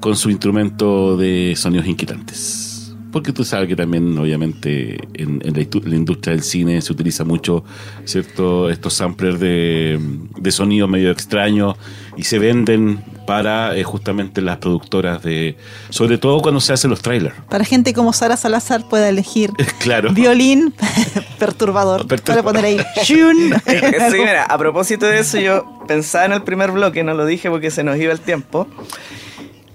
[0.02, 2.68] con su instrumento de sonidos inquietantes.
[3.12, 6.94] Porque tú sabes que también, obviamente, en, en la, indu- la industria del cine se
[6.94, 7.66] utiliza mucho,
[8.06, 8.70] ¿cierto?
[8.70, 10.00] Estos samplers de,
[10.40, 11.76] de sonidos medio extraños
[12.16, 15.58] y se venden para eh, justamente las productoras de.
[15.90, 17.36] Sobre todo cuando se hacen los trailers.
[17.50, 20.14] Para gente como Sara Salazar pueda elegir Claro.
[20.14, 20.74] violín
[21.38, 22.44] perturbador, Perturbador.
[22.46, 23.54] para poner ahí Shun.
[24.12, 27.50] Sí, mira, a propósito de eso, yo pensaba en el primer bloque, no lo dije
[27.50, 28.68] porque se nos iba el tiempo.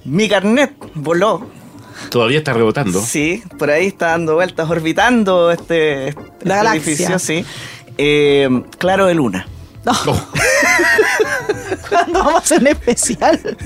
[0.06, 1.46] Mi carnet voló.
[2.10, 3.00] Todavía está rebotando.
[3.02, 6.92] Sí, por ahí está dando vueltas, orbitando este, este La galaxia.
[6.92, 7.44] edificio, sí.
[7.98, 8.48] Eh,
[8.78, 9.48] claro de luna.
[9.84, 9.92] No.
[10.06, 10.20] Oh.
[11.88, 13.40] ¿Cuándo vamos a hacer un especial?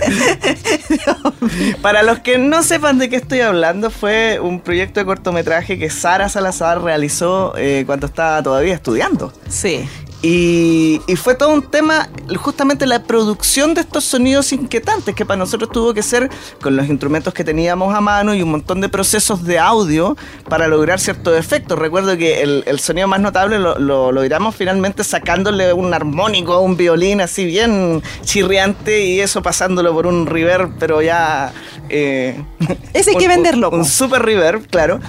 [1.83, 5.89] Para los que no sepan de qué estoy hablando, fue un proyecto de cortometraje que
[5.91, 9.33] Sara Salazar realizó eh, cuando estaba todavía estudiando.
[9.49, 9.89] sí.
[10.23, 15.39] Y, y fue todo un tema, justamente la producción de estos sonidos inquietantes, que para
[15.39, 16.29] nosotros tuvo que ser
[16.61, 20.19] con los instrumentos que teníamos a mano y un montón de procesos de audio
[20.49, 21.79] para lograr ciertos efectos.
[21.79, 26.61] Recuerdo que el, el sonido más notable lo, lo logramos finalmente sacándole un armónico a
[26.61, 31.53] un violín así bien chirriante y eso pasándolo por un reverb, pero ya...
[31.89, 32.45] eh,
[32.93, 35.01] Ese hay que venderlo, Un, un super reverb, claro.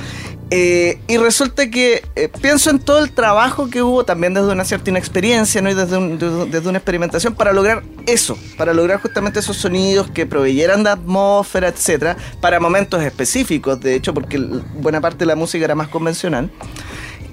[0.54, 4.66] Eh, y resulta que eh, pienso en todo el trabajo que hubo también desde una
[4.66, 5.70] cierta inexperiencia ¿no?
[5.72, 10.26] y desde, un- desde- una experimentación para lograr eso, para lograr justamente esos sonidos que
[10.26, 15.64] proveyeran de atmósfera, etcétera, para momentos específicos, de hecho, porque buena parte de la música
[15.64, 16.52] era más convencional.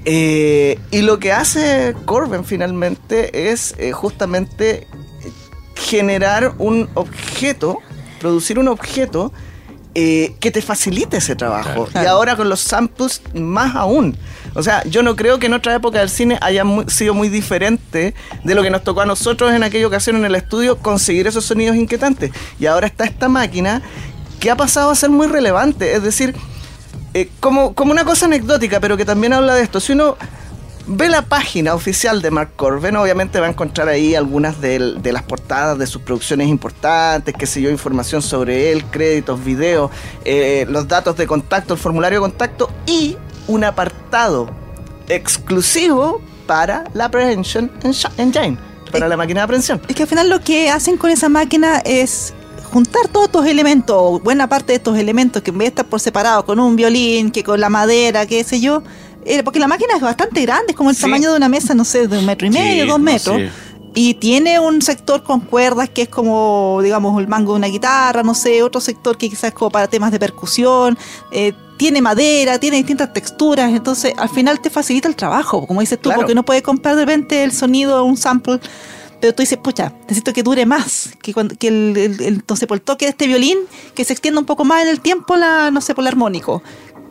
[0.05, 4.87] Eh, y lo que hace Corben finalmente es justamente
[5.75, 7.79] generar un objeto,
[8.21, 9.33] producir un objeto
[9.95, 11.86] eh, que te facilite ese trabajo.
[11.86, 12.07] Claro.
[12.07, 14.16] Y ahora con los samples más aún.
[14.55, 18.14] O sea, yo no creo que en otra época del cine haya sido muy diferente
[18.45, 21.45] de lo que nos tocó a nosotros en aquella ocasión en el estudio conseguir esos
[21.45, 22.32] sonidos inquietantes.
[22.61, 23.82] Y ahora está esta máquina
[24.41, 25.95] que ha pasado a ser muy relevante.
[25.95, 26.34] Es decir,
[27.14, 29.80] eh, como, como una cosa anecdótica, pero que también habla de esto.
[29.80, 30.16] Si uno
[30.91, 35.12] ve la página oficial de Mark Corben, obviamente va a encontrar ahí algunas de, de
[35.12, 39.91] las portadas de sus producciones importantes, qué sé yo, información sobre él, créditos, videos,
[40.24, 43.16] eh, los datos de contacto, el formulario de contacto y
[43.47, 44.51] un apartado
[45.09, 48.57] exclusivo para la Apprehension Engi- Engine,
[48.91, 49.80] para la máquina de aprehensión.
[49.89, 52.32] Es que al final lo que hacen con esa máquina es
[52.72, 55.86] juntar todos estos elementos, o buena parte de estos elementos, que en vez de estar
[55.86, 58.82] por separado con un violín, que con la madera, qué sé yo,
[59.29, 61.03] eh, porque la máquina es bastante grande, es como el Sí.
[61.03, 63.37] tamaño de una mesa, no sé, de un metro y Sí, medio, dos no metros.
[63.37, 63.51] sé.
[63.95, 68.22] Y tiene un sector con cuerdas que es como, digamos, el mango de una guitarra,
[68.22, 70.97] no sé, otro sector que quizás es como para temas de percusión,
[71.33, 75.99] eh, tiene madera, tiene distintas texturas, entonces al final te facilita el trabajo, como dices
[76.01, 76.20] tú, Claro.
[76.20, 78.61] porque no puedes comprar de repente el sonido, un sample,
[79.20, 82.68] pero tú dices, pucha, necesito que dure más, que, cuando, que el, el- el- entonces
[82.68, 83.59] por el toque de este violín,
[83.95, 86.62] que se extienda un poco más en el tiempo, la, no sé, por el armónico.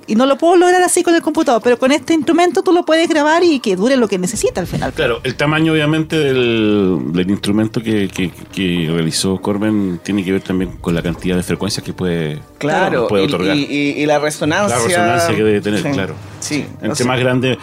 [0.07, 2.85] Y no lo puedo lograr así con el computador, pero con este instrumento tú lo
[2.85, 4.93] puedes grabar y que dure lo que necesita al final.
[4.93, 10.41] Claro, el tamaño obviamente del, del instrumento que, que- que realizó Corben tiene que ver
[10.41, 13.55] también con la cantidad de frecuencias que puede, Claro, puede y- otorgar.
[13.55, 14.77] Y, y- y la resonancia.
[14.77, 15.89] La resonancia que debe tener, Sí.
[15.89, 16.15] claro.
[16.39, 16.65] Sí.
[16.75, 17.57] Entre o sea, más grande,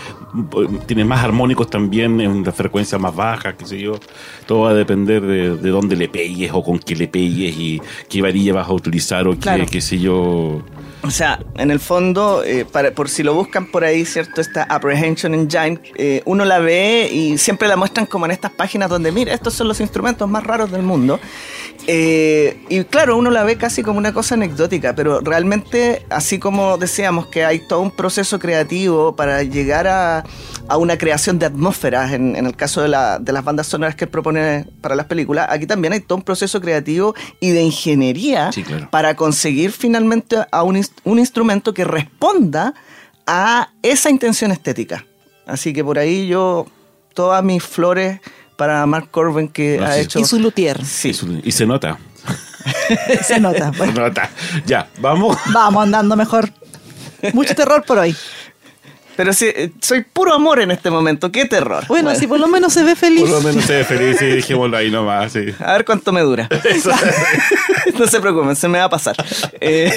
[0.86, 3.98] tiene más armónicos también, en la frecuencia más baja, qué sé yo.
[4.46, 7.80] Todo va a depender de, de dónde le pegues o con qué le pegues y
[8.08, 10.62] qué varilla vas a utilizar o qué, sé yo.
[11.02, 14.40] O sea, en el fondo, eh, para, por si lo buscan por ahí, ¿cierto?
[14.40, 18.88] Esta Apprehension Engine, eh, uno la ve y siempre la muestran como en estas páginas
[18.88, 21.20] donde, mira, estos son los instrumentos más raros del mundo.
[21.86, 26.78] Eh, y claro, uno la ve casi como una cosa anecdótica, pero realmente, así como
[26.78, 30.24] decíamos que hay todo un proceso creativo para llegar a,
[30.68, 33.94] a una creación de atmósferas, en, en el caso de, la- de las bandas sonoras
[33.96, 37.62] que él propone para las películas, aquí también hay todo un proceso creativo y de
[37.62, 38.88] ingeniería Sí, claro.
[38.90, 42.72] para conseguir finalmente a un instrumento que responda
[43.26, 45.04] a esa intención estética.
[45.46, 46.66] Así que por ahí yo,
[47.12, 48.20] todas mis flores
[48.56, 50.00] para Mark Corbin que No, ha sí.
[50.00, 50.18] hecho...
[50.20, 50.84] Y su luthier.
[50.84, 51.10] Sí.
[51.10, 51.98] Y su- Y se nota.
[53.22, 53.72] Se nota.
[53.78, 54.30] Se nota.
[54.66, 55.36] Ya, vamos.
[55.52, 56.50] vamos andando mejor.
[57.32, 58.14] Mucho terror por hoy.
[59.16, 61.30] Pero sí, eh, soy puro amor en este momento.
[61.30, 61.84] ¡Qué terror!
[61.86, 63.20] Bueno, si por lo menos se ve feliz.
[63.20, 65.32] Por lo menos se ve feliz y dejémoslo ahí nomás.
[65.32, 65.44] Sí.
[65.60, 66.48] A ver cuánto me dura.
[67.98, 69.14] no se preocupen, se me va a pasar.
[69.60, 69.92] Eh,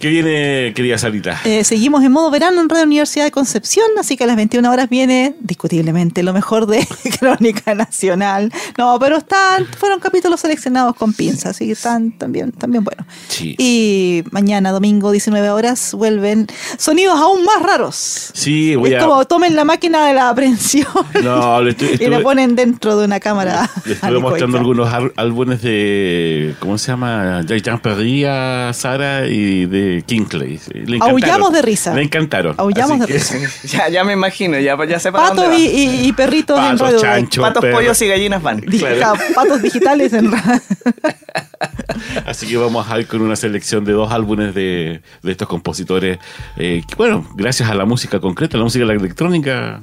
[0.00, 1.42] ¿Qué viene, querida Sarita?
[1.44, 4.70] Eh, seguimos en modo verano en Radio Universidad de Concepción, así que a las 21
[4.72, 6.86] horas viene discutiblemente lo mejor de
[7.20, 8.50] Crónica Nacional.
[8.78, 13.04] No, pero están, fueron capítulos seleccionados con pinzas, así que están también, también buenos.
[13.28, 13.54] Sí.
[13.58, 16.46] Y mañana, domingo, 19 horas, vuelven
[16.78, 18.30] sonidos aún más raros.
[18.32, 19.06] Sí, voy es a.
[19.06, 20.86] como tomen la máquina de la aprehensión
[21.22, 23.68] No, le estoy- y estuve- la ponen dentro de una cámara.
[23.84, 26.54] Le estuve mostrando algunos álbumes de.
[26.58, 27.42] ¿Cómo se llama?
[27.42, 30.58] De Jean Perry a Sara y de Kinkley.
[30.58, 30.98] Sí, Le.
[31.00, 31.94] Aullamos de risa.
[31.94, 32.54] Le encantaron.
[32.58, 33.36] Aullamos Así de que- risa.
[33.64, 35.94] ya, ya me imagino, ya, ya sé para Patos dónde y, va.
[35.94, 37.76] y- y perritos en Patos, Radio chancho, Patos, perro.
[37.76, 38.60] pollos y gallinas van.
[38.60, 39.18] Claro.
[39.34, 40.60] Patos digitales en radio.
[42.26, 46.18] Así que vamos a ir con una selección de dos álbumes de, de estos compositores.
[46.56, 49.82] eh, que, bueno, gracias a la música concreta, la música electrónica,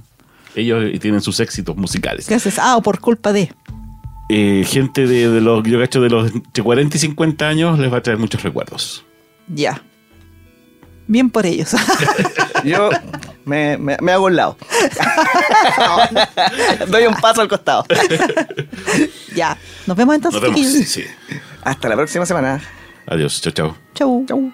[0.55, 2.27] ellos tienen sus éxitos musicales.
[2.27, 2.57] Gracias.
[2.59, 3.51] Ah, o por culpa de.
[4.29, 7.91] Eh, gente de, de los, yo cacho, de los entre 40 y 50 años les
[7.93, 9.05] va a traer muchos recuerdos.
[9.47, 9.81] Ya.
[11.07, 11.71] Bien por ellos.
[12.63, 12.89] Yo
[13.45, 14.57] me, me- me hago un lado.
[16.87, 17.85] Doy un paso al costado.
[19.35, 19.57] ya.
[19.85, 20.67] Nos vemos entonces, Nos vemos.
[20.69, 20.89] chiquillos.
[20.89, 21.03] Sí.
[21.63, 22.61] Hasta la próxima semana.
[23.07, 23.41] Adiós.
[23.41, 23.77] Chao, chao.
[23.93, 24.25] Chau.
[24.27, 24.53] Chau.